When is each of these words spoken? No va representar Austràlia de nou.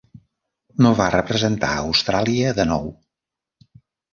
No 0.85 0.93
va 0.99 1.09
representar 1.15 1.71
Austràlia 1.83 2.55
de 2.61 2.67
nou. 2.73 2.91